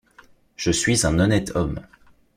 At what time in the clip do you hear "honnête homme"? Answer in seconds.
1.19-1.79